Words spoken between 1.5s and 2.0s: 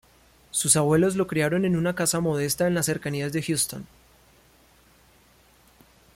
en una